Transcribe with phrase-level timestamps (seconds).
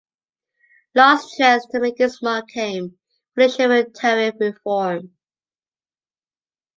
[0.95, 2.97] Law's chance to make his mark came
[3.35, 5.11] with the issue of tariff reform.